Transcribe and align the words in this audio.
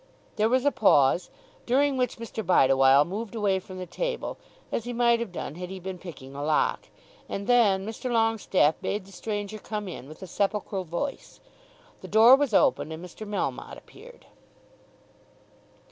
There 0.35 0.49
was 0.49 0.65
a 0.65 0.71
pause, 0.71 1.29
during 1.67 1.95
which 1.95 2.17
Mr. 2.17 2.43
Bideawhile 2.43 3.05
moved 3.05 3.35
away 3.35 3.59
from 3.59 3.77
the 3.77 3.85
table, 3.85 4.39
as 4.71 4.85
he 4.85 4.93
might 4.93 5.19
have 5.19 5.31
done 5.31 5.53
had 5.53 5.69
he 5.69 5.79
been 5.79 5.99
picking 5.99 6.33
a 6.33 6.41
lock; 6.43 6.87
and 7.29 7.45
then 7.45 7.85
Mr. 7.85 8.11
Longestaffe 8.11 8.81
bade 8.81 9.05
the 9.05 9.11
stranger 9.11 9.59
come 9.59 9.87
in 9.87 10.07
with 10.07 10.23
a 10.23 10.25
sepulchral 10.25 10.85
voice. 10.85 11.39
The 12.01 12.07
door 12.07 12.35
was 12.35 12.51
opened, 12.51 12.91
and 12.91 13.05
Mr. 13.05 13.27
Melmotte 13.27 13.77
appeared. 13.77 14.25